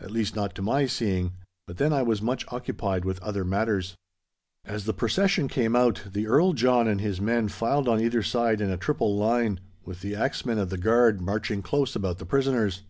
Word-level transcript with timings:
At 0.00 0.10
least, 0.10 0.34
not 0.34 0.54
to 0.54 0.62
my 0.62 0.86
seeing, 0.86 1.34
but 1.66 1.76
then 1.76 1.92
I 1.92 2.00
was 2.00 2.22
much 2.22 2.46
occupied 2.48 3.04
with 3.04 3.20
other 3.22 3.44
matters. 3.44 3.96
As 4.64 4.86
the 4.86 4.94
procession 4.94 5.46
came 5.46 5.76
out, 5.76 6.04
the 6.10 6.26
Earl 6.26 6.54
John 6.54 6.88
and 6.88 7.02
his 7.02 7.20
men 7.20 7.48
filed 7.48 7.86
on 7.86 8.00
either 8.00 8.22
side 8.22 8.62
in 8.62 8.70
a 8.70 8.78
triple 8.78 9.14
line, 9.18 9.60
with 9.84 10.00
the 10.00 10.14
axe 10.14 10.46
men 10.46 10.56
of 10.56 10.70
the 10.70 10.78
guard 10.78 11.20
marching 11.20 11.60
close 11.60 11.94
about 11.94 12.16
the 12.16 12.24
prisoners. 12.24 12.80